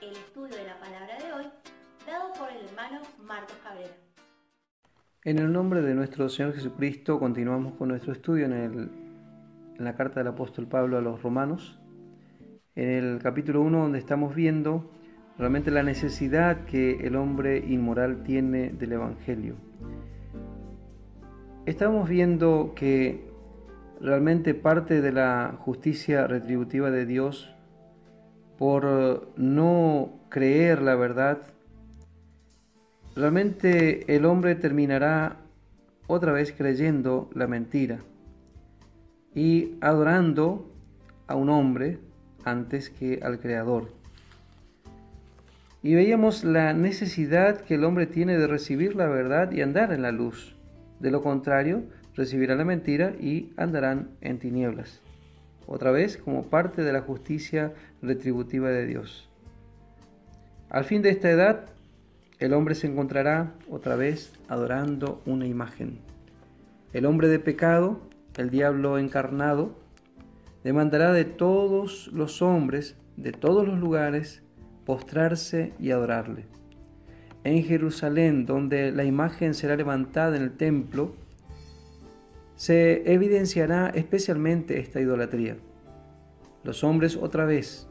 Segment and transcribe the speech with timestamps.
[0.00, 1.46] el estudio de la palabra de hoy,
[2.06, 3.94] dado por el hermano Marcos Cabrera.
[5.24, 8.90] En el nombre de nuestro Señor Jesucristo continuamos con nuestro estudio en,
[9.78, 11.78] la carta del apóstol Pablo a los romanos,
[12.74, 14.90] en el capítulo 1 donde estamos viendo
[15.36, 19.56] realmente la necesidad que el hombre inmoral tiene del Evangelio.
[21.66, 23.28] Estamos viendo que
[24.00, 27.54] realmente parte de la justicia retributiva de Dios
[28.58, 31.38] por no creer la verdad
[33.18, 35.38] Realmente el hombre terminará
[36.06, 37.98] otra vez creyendo la mentira
[39.34, 40.72] y adorando
[41.26, 41.98] a un hombre
[42.44, 43.90] antes que al Creador.
[45.82, 50.02] Y veíamos la necesidad que el hombre tiene de recibir la verdad y andar en
[50.02, 50.54] la luz.
[51.00, 51.82] De lo contrario,
[52.14, 55.02] recibirá la mentira y andarán en tinieblas.
[55.70, 59.28] Otra vez como parte de la justicia retributiva de Dios.
[60.70, 61.66] Al fin de esta edad,
[62.38, 65.98] el hombre se encontrará otra vez adorando una imagen.
[66.94, 68.00] El hombre de pecado,
[68.38, 69.76] el diablo encarnado,
[70.64, 74.42] demandará de todos los hombres, de todos los lugares,
[74.86, 76.46] postrarse y adorarle.
[77.44, 81.14] En Jerusalén, donde la imagen será levantada en el templo,
[82.58, 85.58] se evidenciará especialmente esta idolatría.
[86.64, 87.86] Los hombres otra vez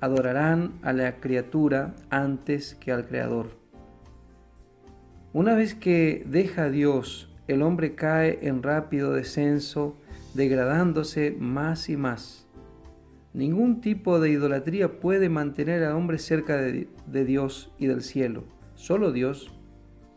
[0.00, 3.56] adorarán a la criatura antes que al Creador.
[5.32, 9.96] Una vez que deja a Dios, el hombre cae en rápido descenso,
[10.34, 12.46] degradándose más y más.
[13.32, 16.86] Ningún tipo de idolatría puede mantener al hombre cerca de,
[17.24, 18.44] Dios y del cielo.
[18.74, 19.58] Solo Dios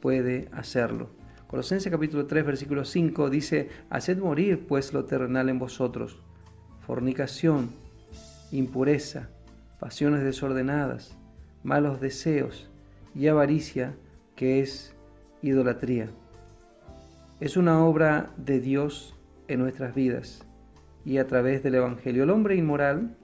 [0.02, 1.15] puede hacerlo.
[1.56, 6.20] Colosenses capítulo 3 versículo 5 dice, Haced morir pues lo terrenal en vosotros,
[6.82, 7.70] fornicación,
[8.52, 9.30] impureza,
[9.80, 11.18] pasiones desordenadas,
[11.64, 12.70] malos deseos
[13.16, 13.94] y avaricia,
[14.36, 14.94] que es
[15.42, 16.10] idolatría.
[17.40, 19.16] Es una obra de Dios
[19.48, 20.44] en nuestras vidas
[21.06, 22.24] y a través del Evangelio.
[22.24, 23.16] El hombre inmoral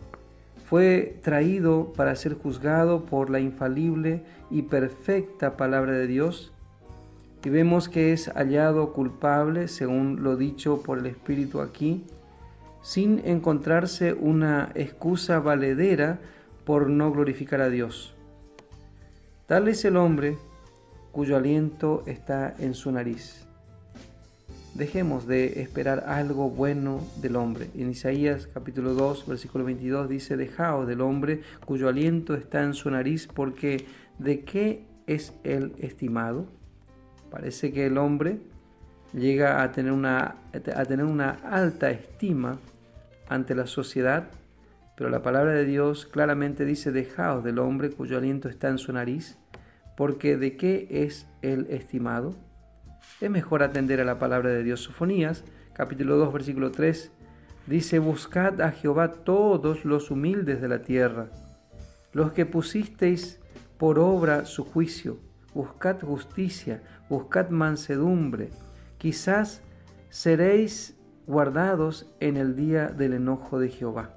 [0.70, 6.51] fue traído para ser juzgado por la infalible y perfecta palabra de Dios
[7.44, 12.04] y vemos que es hallado culpable, según lo dicho por el Espíritu aquí,
[12.82, 16.20] sin encontrarse una excusa valedera
[16.66, 18.14] por no glorificar a Dios.
[19.48, 20.38] Tal es el hombre
[21.12, 23.46] cuyo aliento está en su nariz.
[24.76, 27.70] Dejemos de esperar algo bueno del hombre.
[27.76, 32.90] En Isaías capítulo 2, versículo 22 dice, dejaos del hombre cuyo aliento está en su
[32.90, 33.86] nariz, porque
[34.18, 36.46] ¿de qué es él estimado?
[37.32, 38.40] Parece que el hombre
[39.14, 40.36] llega a tener una,
[40.76, 42.60] a tener una alta estima
[43.30, 44.28] ante la sociedad,
[44.98, 48.92] pero la palabra de Dios claramente dice, dejaos del hombre cuyo aliento está en su
[48.92, 49.38] nariz,
[49.96, 52.36] porque ¿de qué es el estimado?
[53.22, 54.82] Es mejor atender a la palabra de Dios.
[54.82, 57.12] Sofonías, capítulo 2, versículo 3,
[57.66, 61.30] dice, Buscad a Jehová todos los humildes de la tierra,
[62.12, 63.40] los que pusisteis
[63.78, 65.18] por obra su juicio,
[65.54, 68.50] buscad justicia, buscad mansedumbre,
[68.98, 69.62] quizás
[70.10, 70.98] seréis
[71.28, 74.10] guardados en el día del enojo de Jehová.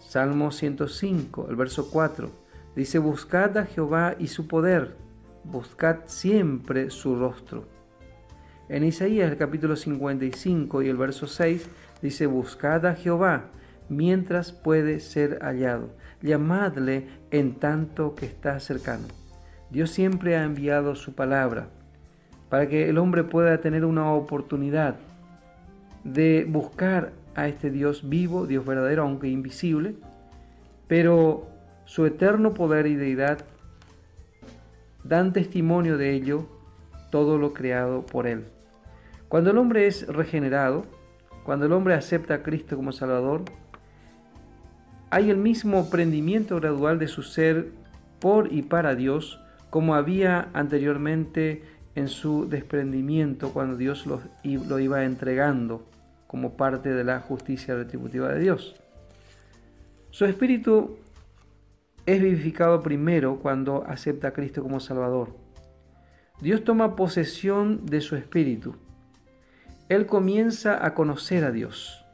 [0.00, 2.30] Salmo 105, el verso 4.
[2.74, 4.96] Dice, buscad a Jehová y su poder,
[5.44, 7.66] buscad siempre su rostro.
[8.68, 11.68] En Isaías el capítulo 55 y el verso 6
[12.02, 13.46] dice, buscad a Jehová
[13.88, 15.90] mientras puede ser hallado,
[16.22, 19.08] llamadle en tanto que está cercano.
[19.70, 21.68] Dios siempre ha enviado su palabra
[22.48, 24.96] para que el hombre pueda tener una oportunidad
[26.04, 29.96] de buscar a este Dios vivo, Dios verdadero, aunque invisible,
[30.86, 31.46] pero
[31.84, 33.44] su eterno poder y deidad
[35.04, 36.46] dan testimonio de ello
[37.10, 38.44] todo lo creado por Él.
[39.28, 40.84] Cuando el hombre es regenerado,
[41.44, 43.42] cuando el hombre acepta a Cristo como Salvador,
[45.10, 47.68] hay el mismo prendimiento gradual de su ser
[48.20, 51.62] por y para Dios como había anteriormente
[51.94, 55.84] en su desprendimiento cuando Dios lo, lo iba entregando
[56.26, 58.76] como parte de la justicia retributiva de Dios.
[60.10, 60.98] Su espíritu
[62.06, 65.36] es vivificado primero cuando acepta a Cristo como Salvador.
[66.40, 68.76] Dios toma posesión de su espíritu.
[69.88, 72.04] Él comienza a conocer a Dios.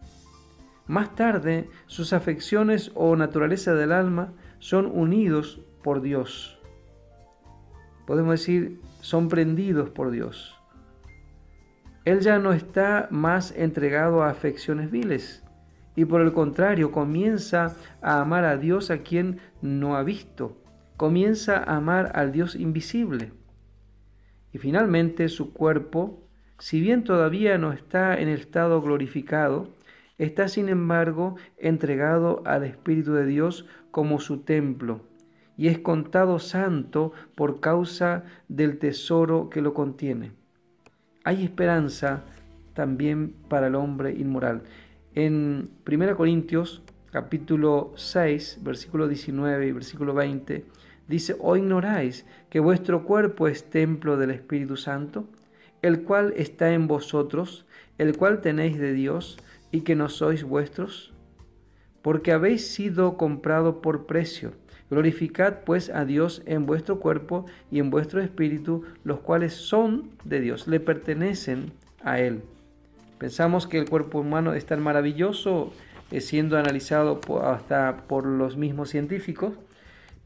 [0.87, 6.54] Más tarde, sus afecciones o naturaleza del alma son unidos por Dios.
[8.07, 10.59] Podemos decir, son prendidos por Dios.
[12.05, 15.43] Él ya no está más entregado a afecciones viles
[15.97, 20.61] y por el contrario comienza a amar a Dios a quien no ha visto,
[20.97, 23.33] comienza a amar al Dios invisible.
[24.53, 26.29] Y finalmente su cuerpo,
[26.59, 29.69] si bien todavía no está en el estado glorificado,
[30.19, 35.01] está sin embargo entregado al Espíritu de Dios como su templo
[35.57, 40.33] y es contado santo por causa del tesoro que lo contiene.
[41.25, 42.25] Hay esperanza
[42.75, 44.63] también para el hombre inmoral.
[45.15, 50.67] En 1 Corintios capítulo 6, versículo 19 y versículo 20,
[51.07, 55.29] dice, ¿o ignoráis que vuestro cuerpo es templo del Espíritu Santo,
[55.83, 57.67] el cual está en vosotros,
[57.99, 59.39] el cual tenéis de Dios,
[59.71, 61.13] y que no sois vuestros?
[62.03, 64.53] Porque habéis sido comprado por precio.
[64.95, 70.41] Glorificad pues a Dios en vuestro cuerpo y en vuestro espíritu, los cuales son de
[70.41, 71.73] Dios, le pertenecen
[72.05, 72.43] a Él.
[73.19, 75.73] Pensamos que el cuerpo humano es tan maravilloso,
[76.13, 79.55] eh, siendo analizado hasta por los mismos científicos,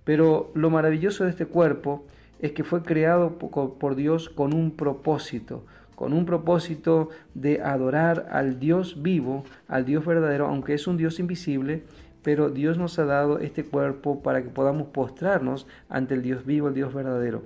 [0.05, 2.05] pero lo maravilloso de este cuerpo
[2.41, 5.65] es que fue creado por Dios con un propósito,
[5.95, 11.19] con un propósito de adorar al Dios vivo, al Dios verdadero, aunque es un Dios
[11.21, 11.85] invisible,
[12.23, 16.69] pero Dios nos ha dado este cuerpo para que podamos postrarnos ante el Dios vivo,
[16.69, 17.43] el Dios verdadero.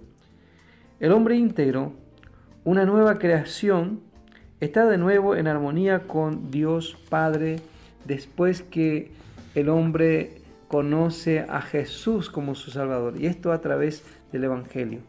[1.00, 1.92] El hombre íntegro,
[2.64, 4.00] una nueva creación,
[4.60, 7.60] está de nuevo en armonía con Dios Padre
[8.04, 9.10] después que
[9.54, 15.00] el hombre conoce a Jesús como su Salvador, y esto a través del Evangelio.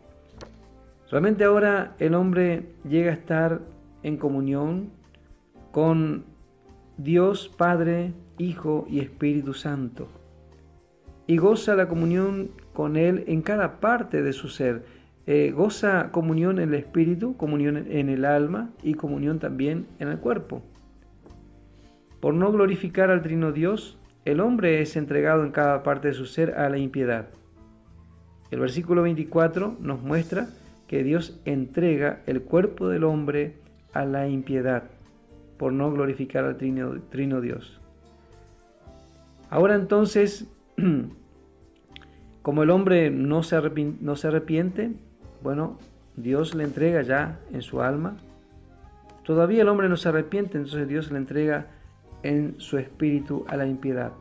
[1.06, 3.62] Solamente ahora el hombre llega a estar
[4.04, 4.90] en comunión
[5.72, 6.26] con
[6.98, 10.08] Dios Padre, Hijo y Espíritu Santo,
[11.28, 14.86] y goza la comunión con Él en cada parte de su ser,
[15.26, 20.20] eh, goza comunión en el espíritu, comunión en el alma y comunión también en el
[20.20, 20.62] cuerpo.
[22.20, 26.26] Por no glorificar al Trino Dios, el hombre es entregado en cada parte de su
[26.26, 27.30] ser a la impiedad.
[28.52, 30.48] El versículo 24 nos muestra
[30.88, 33.58] que Dios entrega el cuerpo del hombre
[33.94, 34.84] a la impiedad
[35.58, 37.83] por no glorificar al Trino, trino Dios.
[39.54, 40.48] Ahora entonces,
[42.42, 43.62] como el hombre no se,
[44.02, 44.94] no se arrepiente,
[45.44, 45.78] bueno,
[46.16, 48.18] Dios le entrega ya en su alma.
[49.24, 51.68] Todavía el hombre no se arrepiente, entonces Dios le entrega
[52.24, 54.14] en su espíritu a la impiedad.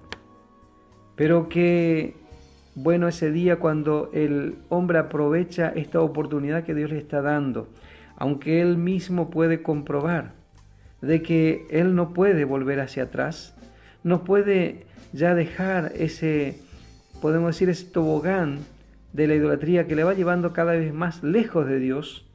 [1.17, 2.15] Pero qué
[2.75, 7.69] bueno ese día cuando el hombre aprovecha esta oportunidad que Dios le está dando,
[8.17, 10.35] aunque él mismo puede comprobar
[11.01, 13.57] de que él no puede volver hacia atrás,
[14.05, 16.59] no puede ya dejar ese,
[17.21, 18.61] podemos decir, ese tobogán
[19.13, 22.27] de la idolatría que le va llevando cada vez más lejos de Dios.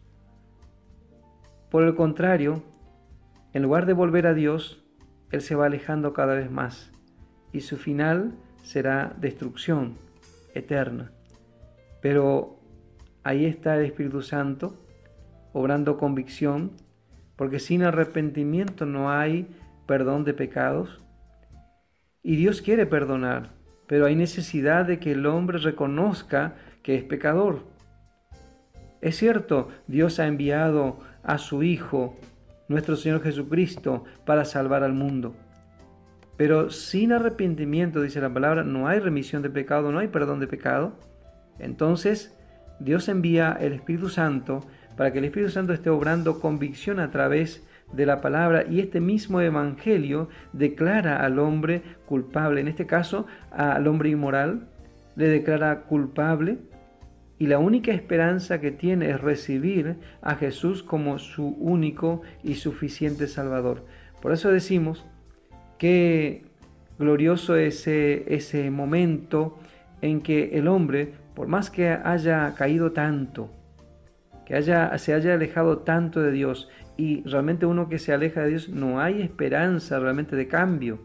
[1.72, 2.64] Por el contrario,
[3.54, 4.84] en lugar de volver a Dios,
[5.32, 6.92] Él se va alejando cada vez más
[7.52, 9.96] y su final será destrucción
[10.54, 11.12] eterna.
[12.02, 12.60] Pero
[13.24, 14.78] ahí está el Espíritu Santo
[15.54, 16.72] obrando convicción,
[17.36, 19.48] porque sin arrepentimiento no hay
[19.88, 21.04] perdón de pecados.
[22.24, 23.52] Y Dios quiere perdonar,
[23.88, 27.64] pero hay necesidad de que el hombre reconozca que es pecador.
[29.02, 32.16] Es cierto, Dios ha enviado a su Hijo,
[32.68, 35.36] nuestro Señor Jesucristo, para salvar al mundo.
[36.38, 40.48] Pero sin arrepentimiento, dice la palabra, no hay remisión de pecado, no hay perdón de
[40.48, 40.94] pecado.
[41.60, 42.38] Entonces,
[42.80, 44.62] Dios envía el Espíritu Santo
[44.96, 49.00] para que el Espíritu Santo esté obrando convicción a través de la palabra y este
[49.00, 54.68] mismo evangelio declara al hombre culpable, en este caso al hombre inmoral,
[55.16, 56.58] le declara culpable
[57.40, 63.28] y la única esperanza que tiene es recibir a Jesús como su único y suficiente
[63.28, 63.86] Salvador.
[64.22, 65.06] Por eso decimos
[65.78, 66.46] que
[66.98, 69.60] glorioso ese, ese momento
[70.02, 73.52] en que el hombre, por más que haya caído tanto,
[74.46, 78.50] que haya, se haya alejado tanto de Dios, y realmente uno que se aleja de
[78.50, 81.00] Dios no hay esperanza realmente de cambio.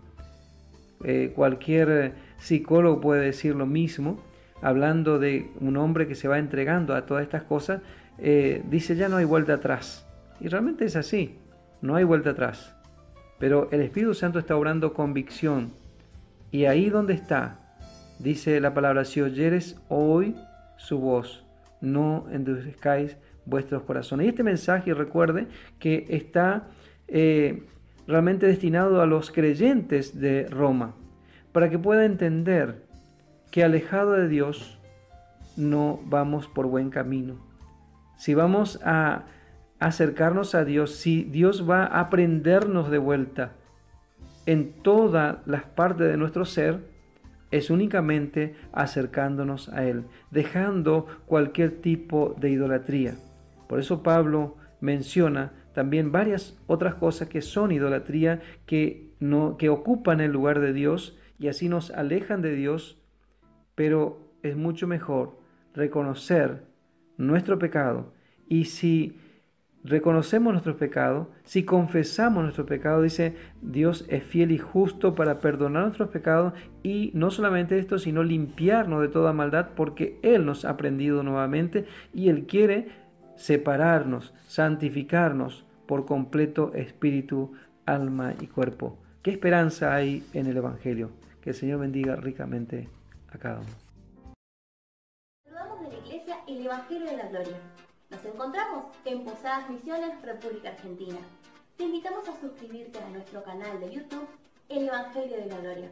[1.04, 4.22] Eh, cualquier psicólogo puede decir lo mismo,
[4.62, 7.82] hablando de un hombre que se va entregando a todas estas cosas,
[8.18, 10.06] eh, dice ya no hay vuelta atrás.
[10.40, 11.38] Y realmente es así,
[11.82, 12.74] no hay vuelta atrás.
[13.38, 15.72] Pero el Espíritu Santo está obrando convicción.
[16.50, 17.58] Y ahí donde está,
[18.18, 20.36] dice la palabra, si oyeres hoy
[20.76, 21.44] su voz,
[21.80, 24.26] no endurezcáis vuestros corazones.
[24.26, 25.46] Y este mensaje, recuerde,
[25.78, 26.68] que está
[27.08, 27.64] eh,
[28.06, 30.94] realmente destinado a los creyentes de Roma,
[31.52, 32.82] para que pueda entender
[33.50, 34.78] que alejado de Dios
[35.56, 37.36] no vamos por buen camino.
[38.16, 39.24] Si vamos a
[39.78, 43.52] acercarnos a Dios, si Dios va a prendernos de vuelta
[44.46, 46.80] en todas las partes de nuestro ser,
[47.50, 53.14] es únicamente acercándonos a Él, dejando cualquier tipo de idolatría.
[53.72, 60.20] Por eso Pablo menciona también varias otras cosas que son idolatría, que, no, que ocupan
[60.20, 63.00] el lugar de Dios y así nos alejan de Dios,
[63.74, 65.38] pero es mucho mejor
[65.72, 66.64] reconocer
[67.16, 68.12] nuestro pecado.
[68.46, 69.16] Y si
[69.84, 75.84] reconocemos nuestro pecado, si confesamos nuestro pecado, dice Dios es fiel y justo para perdonar
[75.84, 76.52] nuestros pecados
[76.82, 81.86] y no solamente esto, sino limpiarnos de toda maldad porque Él nos ha prendido nuevamente
[82.12, 83.01] y Él quiere
[83.42, 87.54] separarnos, santificarnos por completo espíritu,
[87.86, 88.98] alma y cuerpo.
[89.20, 91.10] ¿Qué esperanza hay en el Evangelio?
[91.40, 92.88] Que el Señor bendiga ricamente
[93.32, 93.74] a cada uno.
[95.44, 97.56] Saludamos de la Iglesia el Evangelio de la Gloria.
[98.10, 101.18] Nos encontramos en Posadas Misiones, República Argentina.
[101.76, 104.28] Te invitamos a suscribirte a nuestro canal de YouTube,
[104.68, 105.90] El Evangelio de la Gloria,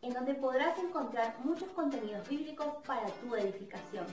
[0.00, 4.06] en donde podrás encontrar muchos contenidos bíblicos para tu edificación.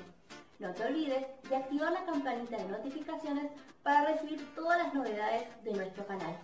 [0.59, 3.51] No te olvides de activar la campanita de notificaciones
[3.83, 6.37] para recibir todas las novedades de nuestro canal.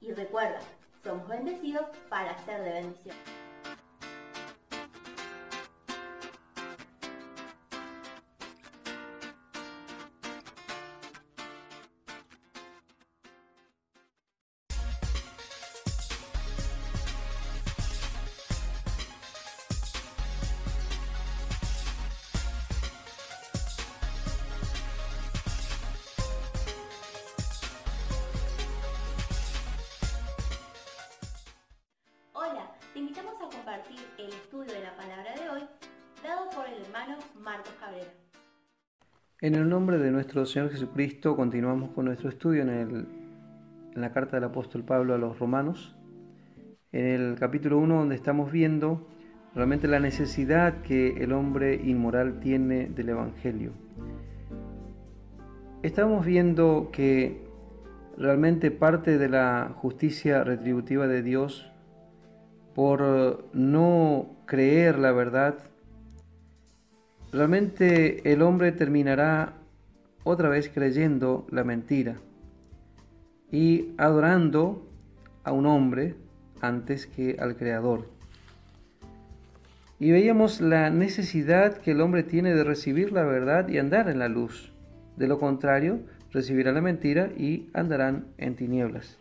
[0.00, 0.58] Y recuerda,
[1.04, 3.41] somos bendecidos para ser de bendición.
[33.02, 35.62] Invitamos a compartir el estudio de la palabra de hoy,
[36.22, 38.12] dado por el hermano Marcos Cabrera.
[39.40, 43.08] En el nombre de nuestro Señor Jesucristo continuamos con nuestro estudio en, el,
[43.92, 45.96] en la carta del apóstol Pablo a los romanos,
[46.92, 49.08] en el capítulo 1 donde estamos viendo
[49.52, 53.72] realmente la necesidad que el hombre inmoral tiene del Evangelio.
[55.82, 57.48] Estamos viendo que
[58.16, 61.71] realmente parte de la justicia retributiva de Dios
[62.74, 65.58] por no creer la verdad,
[67.32, 69.54] realmente el hombre terminará
[70.24, 72.16] otra vez creyendo la mentira
[73.50, 74.88] y adorando
[75.44, 76.14] a un hombre
[76.60, 78.08] antes que al Creador.
[79.98, 84.18] Y veíamos la necesidad que el hombre tiene de recibir la verdad y andar en
[84.18, 84.72] la luz.
[85.16, 86.00] De lo contrario,
[86.32, 89.18] recibirá la mentira y andarán en tinieblas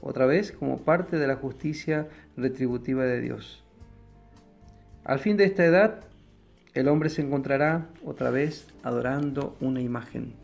[0.00, 2.08] otra vez como parte de la justicia
[2.40, 3.64] retributiva de Dios.
[5.04, 6.04] Al fin de esta edad,
[6.74, 10.34] el hombre se encontrará otra vez adorando una imagen.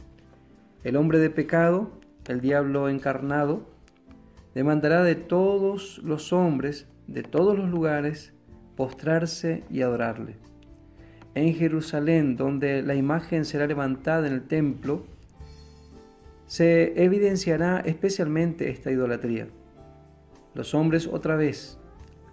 [0.82, 1.90] El hombre de pecado,
[2.26, 3.66] el diablo encarnado,
[4.54, 8.32] demandará de todos los hombres, de todos los lugares,
[8.76, 10.36] postrarse y adorarle.
[11.34, 15.04] En Jerusalén, donde la imagen será levantada en el templo,
[16.46, 19.48] se evidenciará especialmente esta idolatría.
[20.54, 21.78] Los hombres otra vez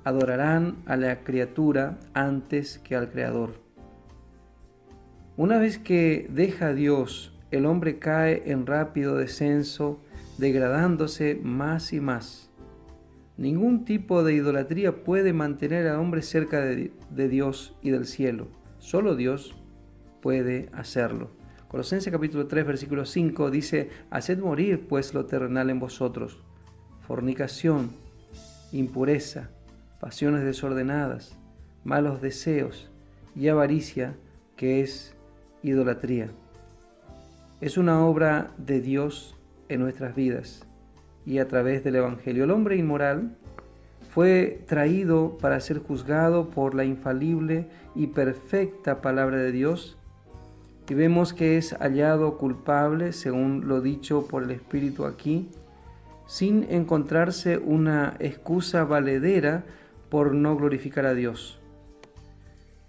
[0.03, 3.55] adorarán a la criatura antes que al Creador.
[5.37, 9.99] Una vez que deja a Dios, el hombre cae en rápido descenso,
[10.37, 12.51] degradándose más y más.
[13.37, 16.91] Ningún tipo de idolatría puede mantener al hombre cerca de,
[17.29, 18.47] Dios y del cielo.
[18.77, 19.55] Solo Dios
[20.21, 21.31] puede hacerlo.
[21.67, 26.37] Colosenses capítulo 3, versículo 5 dice, Haced morir pues lo terrenal en vosotros,
[27.07, 27.89] fornicación,
[28.71, 29.49] impureza,
[30.03, 31.37] pasiones desordenadas,
[31.85, 32.91] malos deseos
[33.37, 34.17] y avaricia,
[34.57, 35.15] que es
[35.61, 36.27] idolatría.
[37.61, 39.37] Es una obra de Dios
[39.69, 40.65] en nuestras vidas
[41.25, 42.43] y a través del Evangelio.
[42.43, 43.37] El hombre inmoral
[44.13, 49.97] fue traído para ser juzgado por la infalible y perfecta palabra de Dios
[50.89, 55.47] y vemos que es hallado culpable, según lo dicho por el Espíritu aquí,
[56.27, 59.63] sin encontrarse una excusa valedera
[60.13, 61.59] por no glorificar a Dios.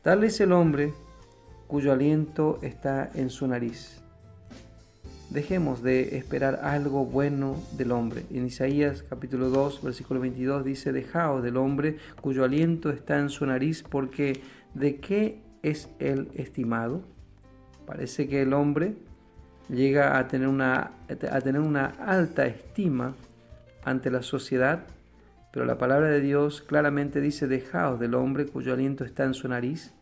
[0.02, 0.93] Tal es el hombre
[1.66, 4.02] cuyo aliento está en su nariz.
[5.31, 8.26] Dejemos de esperar algo bueno del hombre.
[8.31, 13.47] En Isaías capítulo 2, versículo 22 dice, Dejaos del hombre cuyo aliento está en su
[13.47, 14.43] nariz, porque
[14.75, 17.00] ¿de qué es él estimado?
[17.87, 18.97] Parece que el hombre
[19.71, 23.14] llega a tener una, a tener una alta estima
[23.83, 24.85] ante la sociedad,
[25.54, 29.46] pero la palabra de Dios claramente dice, dejaos del hombre cuyo aliento está en su
[29.46, 29.94] nariz,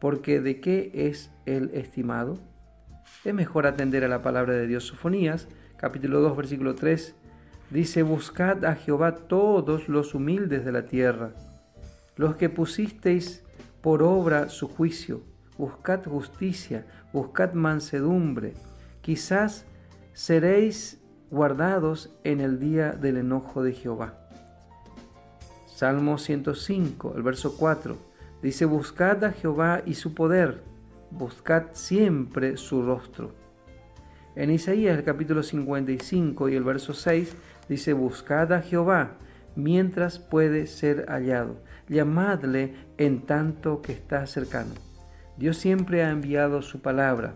[0.00, 2.38] porque ¿de qué es el estimado?
[3.24, 4.84] Es mejor atender a la palabra de Dios.
[4.84, 7.16] Sofonías, capítulo 2, versículo 3,
[7.70, 11.32] dice, buscad a Jehová todos los humildes de la tierra,
[12.14, 13.44] los que pusisteis
[13.80, 15.24] por obra su juicio
[15.58, 18.54] buscad justicia, buscad mansedumbre.
[19.00, 19.64] Quizás
[20.12, 24.21] seréis guardados en el día del enojo de Jehová.
[25.82, 27.96] Salmo 105, el verso 4,
[28.40, 30.62] dice, Buscad a Jehová y su poder,
[31.10, 33.32] buscad siempre su rostro.
[34.36, 37.36] En Isaías el capítulo 55 y el verso 6
[37.68, 39.14] dice, Buscad a Jehová
[39.56, 41.56] mientras puede ser hallado,
[41.88, 44.74] llamadle en tanto que está cercano.
[45.36, 47.34] Dios siempre ha enviado su palabra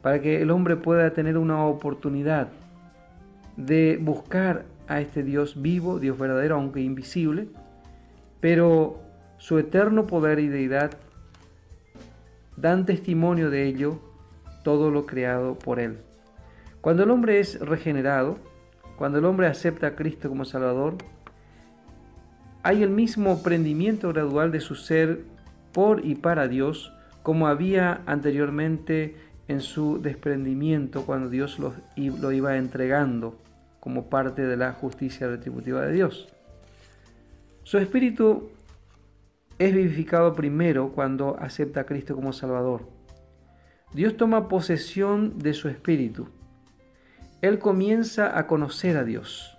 [0.00, 2.48] para que el hombre pueda tener una oportunidad
[3.58, 7.48] de buscar a este Dios vivo, Dios verdadero, aunque invisible,
[8.40, 9.00] pero
[9.36, 10.92] su eterno poder y deidad
[12.56, 14.00] dan testimonio de ello
[14.64, 15.98] todo lo creado por Él.
[16.80, 18.38] Cuando el hombre es regenerado,
[18.96, 20.96] cuando el hombre acepta a Cristo como Salvador,
[22.62, 25.20] hay el mismo prendimiento gradual de su ser
[25.72, 26.92] por y para Dios
[27.22, 29.16] como había anteriormente
[29.48, 33.36] en su desprendimiento cuando Dios lo, lo iba entregando
[33.80, 36.28] como parte de la justicia retributiva de Dios.
[37.62, 38.50] Su espíritu
[39.58, 42.88] es vivificado primero cuando acepta a Cristo como Salvador.
[43.92, 46.28] Dios toma posesión de su espíritu.
[47.40, 49.56] Él comienza a conocer a Dios.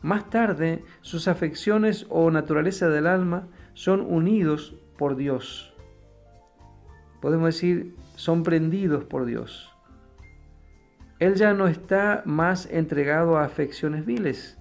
[0.00, 5.74] Más tarde, sus afecciones o naturaleza del alma son unidos por Dios.
[7.20, 9.75] Podemos decir, son prendidos por Dios.
[11.18, 14.58] Él ya no está más entregado a afecciones viles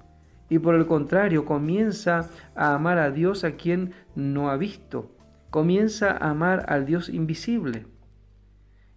[0.49, 5.11] y por el contrario comienza a amar a Dios a quien no ha visto,
[5.49, 7.85] comienza a amar al Dios invisible.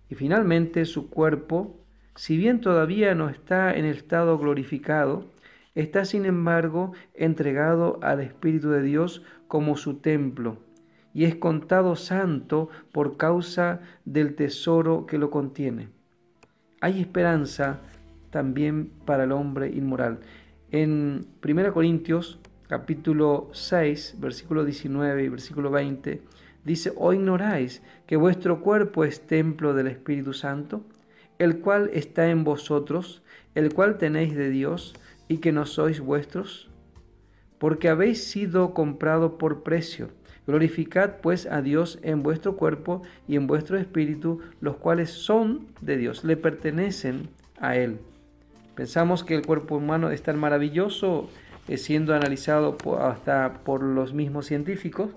[0.08, 5.26] Y finalmente su cuerpo, si bien todavía no está en el estado glorificado,
[5.74, 10.58] está sin embargo entregado al Espíritu de Dios como su templo
[11.12, 15.97] y es contado santo por causa del tesoro que lo contiene
[16.80, 17.80] hay esperanza
[18.30, 20.20] también para el hombre inmoral.
[20.70, 22.38] En 1 Corintios
[22.68, 26.22] capítulo 6, versículo 19 y versículo 20,
[26.64, 30.84] dice, ¿o ignoráis que vuestro cuerpo es templo del Espíritu Santo,
[31.38, 33.22] el cual está en vosotros,
[33.54, 34.94] el cual tenéis de Dios,
[35.28, 36.70] y que no sois vuestros?
[37.58, 40.10] Porque habéis sido comprado por precio.
[40.48, 45.98] Glorificad pues a Dios en vuestro cuerpo y en vuestro espíritu, los cuales son de
[45.98, 47.28] Dios, le pertenecen
[47.60, 47.98] a Él.
[48.74, 51.28] Pensamos que el cuerpo humano es tan maravilloso,
[51.68, 55.10] eh, siendo analizado hasta por los mismos científicos,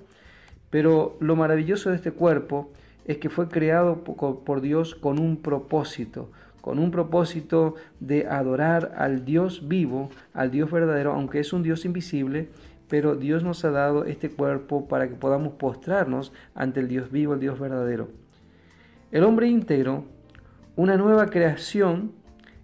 [0.70, 2.70] pero lo maravilloso de este cuerpo
[3.06, 9.24] es que fue creado por Dios con un propósito, con un propósito de adorar al
[9.24, 12.50] Dios vivo, al Dios verdadero, aunque es un Dios invisible,
[12.92, 17.34] pero Dios nos ha dado este cuerpo para que podamos postrarnos ante el Dios vivo,
[17.34, 18.10] el Dios verdadero.
[19.14, 20.04] El hombre íntegro,
[20.76, 22.12] una nueva creación,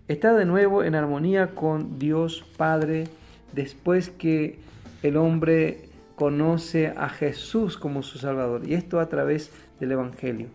[0.10, 3.06] está de nuevo en armonía con Dios Padre
[3.54, 4.60] después que
[5.02, 5.88] el hombre
[6.18, 10.50] conoce a Jesús como su Salvador, y esto a través del Evangelio.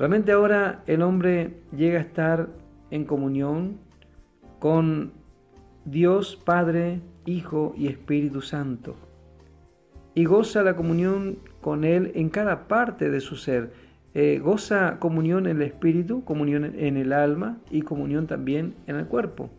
[0.00, 2.48] Realmente ahora el hombre llega a estar
[2.90, 3.78] en comunión
[4.58, 5.12] con
[5.84, 8.96] Dios Padre, Hijo y Espíritu Santo,
[10.14, 13.70] y goza la comunión con Él en cada parte de su ser.
[14.14, 19.06] Eh, goza comunión en el Espíritu, comunión en el alma y comunión también en el
[19.06, 19.50] cuerpo.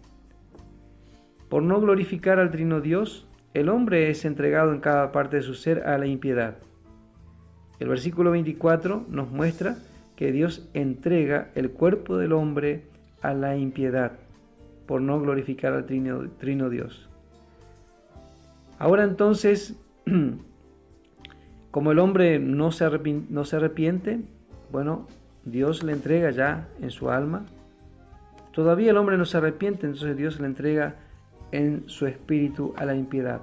[1.47, 5.53] Por no glorificar al Trino Dios, el hombre es entregado en cada parte de su
[5.53, 6.57] ser a la impiedad.
[7.79, 9.77] El versículo 24 nos muestra
[10.15, 12.83] que Dios entrega el cuerpo del hombre
[13.21, 14.13] a la impiedad
[14.85, 17.08] por no glorificar al Trino, Trino Dios.
[18.79, 19.75] Ahora entonces,
[21.71, 22.89] como el hombre no se,
[23.29, 24.21] no se arrepiente,
[24.71, 25.05] bueno,
[25.43, 27.45] Dios le entrega ya en su alma.
[28.53, 30.95] Todavía el hombre no se arrepiente, entonces Dios le entrega
[31.51, 33.41] en su espíritu a la impiedad.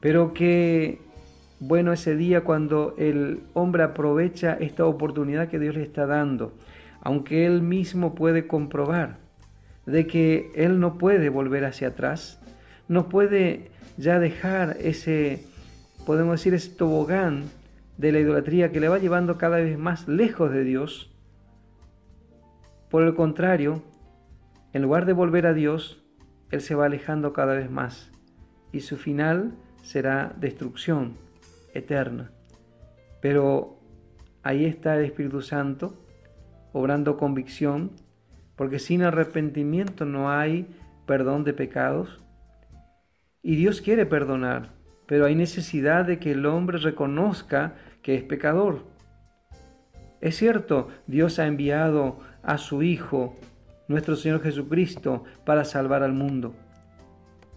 [0.00, 1.00] Pero que
[1.58, 6.52] bueno ese día cuando el hombre aprovecha esta oportunidad que Dios le está dando,
[7.00, 9.18] aunque él mismo puede comprobar
[9.86, 12.40] de que él no puede volver hacia atrás,
[12.86, 15.44] no puede ya dejar ese,
[16.06, 17.44] podemos decir, ese tobogán
[17.96, 21.12] de la idolatría que le va llevando cada vez más lejos de Dios.
[22.90, 23.82] Por el contrario,
[24.72, 26.02] en lugar de volver a Dios,
[26.50, 28.10] Él se va alejando cada vez más
[28.72, 31.16] y su final será destrucción
[31.74, 32.32] eterna.
[33.20, 33.78] Pero
[34.42, 35.94] ahí está el Espíritu Santo
[36.72, 37.92] obrando convicción,
[38.56, 40.66] porque sin arrepentimiento no hay
[41.06, 42.23] perdón de pecados,
[43.44, 44.70] y Dios quiere perdonar,
[45.06, 48.86] pero hay necesidad de que el hombre reconozca que es pecador.
[50.22, 53.36] Es cierto, Dios ha enviado a su Hijo
[53.86, 56.54] nuestro Señor Jesucristo para salvar al mundo.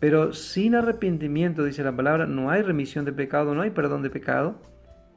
[0.02, 4.10] Pero sin arrepentimiento, dice la palabra, no hay remisión de pecado, no hay perdón de
[4.10, 4.62] pecado.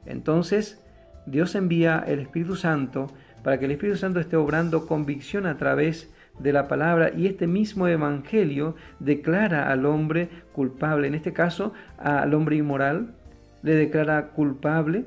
[0.05, 0.81] Entonces,
[1.25, 3.07] Dios envía el Espíritu Santo
[3.43, 7.47] para que el Espíritu Santo esté obrando convicción a través de la palabra y este
[7.47, 13.15] mismo evangelio declara al hombre culpable, en este caso al hombre inmoral,
[13.63, 15.05] le declara culpable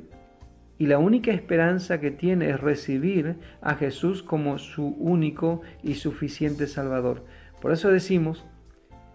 [0.79, 6.67] y la única esperanza que tiene es recibir a Jesús como su único y suficiente
[6.67, 7.25] Salvador.
[7.61, 8.45] Por eso decimos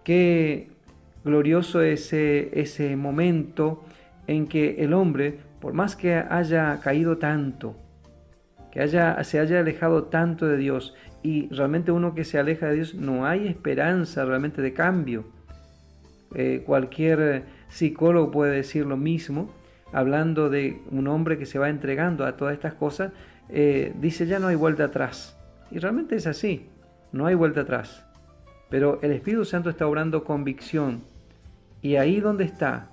[0.04, 0.70] que
[1.24, 3.84] glorioso ese, ese momento
[4.26, 7.76] en que el hombre, por más que haya caído tanto,
[8.70, 12.76] que haya, se haya alejado tanto de Dios, y realmente uno que se aleja de
[12.76, 15.24] Dios no hay esperanza realmente de cambio.
[16.34, 19.52] Eh, cualquier psicólogo puede decir lo mismo,
[19.92, 23.12] hablando de un hombre que se va entregando a todas estas cosas,
[23.48, 25.36] eh, dice ya no hay vuelta atrás.
[25.70, 26.66] Y realmente es así,
[27.12, 28.04] no hay vuelta atrás.
[28.68, 31.02] Pero el Espíritu Santo está obrando convicción.
[31.82, 32.88] Y ahí donde está,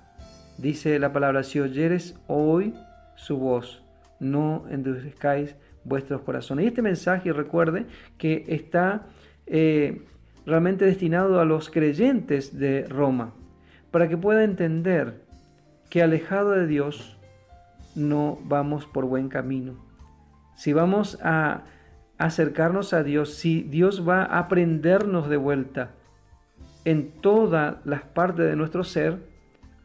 [0.58, 2.74] dice la palabra, si oyeres hoy
[3.14, 3.82] su voz,
[4.18, 6.64] no endurezcáis vuestros corazones.
[6.64, 7.86] Y este mensaje, recuerde,
[8.16, 9.06] que está
[9.46, 10.02] eh,
[10.46, 13.34] realmente destinado a los creyentes de Roma,
[13.90, 15.22] para que pueda entender
[15.90, 17.18] que alejado de Dios
[17.94, 19.76] no vamos por buen camino.
[20.56, 21.64] Si vamos a
[22.18, 25.90] acercarnos a Dios, si Dios va a prendernos de vuelta
[26.84, 29.18] en todas las partes de nuestro ser,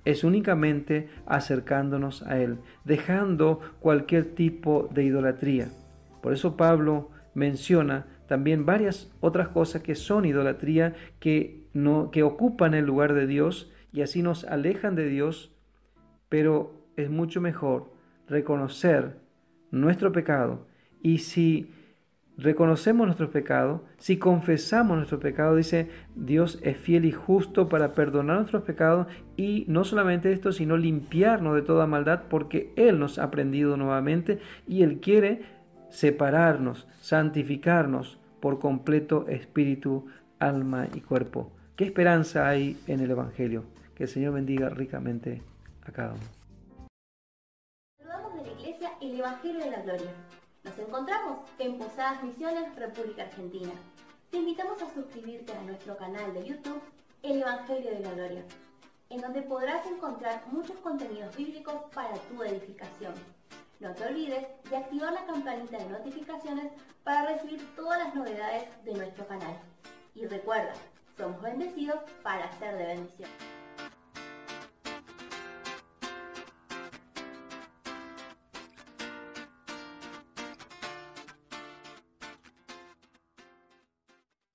[0.05, 5.69] es únicamente acercándonos a Él, dejando cualquier tipo de idolatría.
[6.23, 12.73] Por eso Pablo menciona también varias otras cosas que son idolatría, que, no, que ocupan
[12.73, 15.53] el lugar de Dios y así nos alejan de Dios
[16.33, 17.93] pero es mucho mejor
[18.27, 19.19] reconocer
[19.69, 20.65] nuestro pecado.
[21.03, 21.71] Y si
[22.37, 28.37] reconocemos nuestro pecado, si confesamos nuestro pecado, dice Dios es fiel y justo para perdonar
[28.37, 29.05] nuestros pecados
[29.37, 34.39] y no solamente esto, sino limpiarnos de toda maldad porque Él nos ha aprendido nuevamente
[34.67, 35.43] y Él quiere
[35.93, 40.07] separarnos, santificarnos por completo espíritu,
[40.39, 41.51] alma y cuerpo.
[41.75, 43.63] ¿Qué esperanza hay en el Evangelio?
[43.95, 45.43] Que el Señor bendiga ricamente
[45.85, 46.23] a cada uno.
[47.99, 50.11] Saludamos de la Iglesia el Evangelio de la Gloria.
[50.63, 53.71] Nos encontramos en Posadas Misiones, República Argentina.
[54.31, 56.81] Te invitamos a suscribirte a nuestro canal de YouTube,
[57.21, 58.43] El Evangelio de la Gloria,
[59.11, 63.13] en donde podrás encontrar muchos contenidos bíblicos para tu edificación.
[63.79, 66.71] No te olvides de activar la campanita de notificaciones
[67.03, 69.57] para recibir todas las novedades de nuestro canal.
[70.15, 70.73] Y recuerda,
[71.17, 73.29] somos bendecidos para ser de bendición.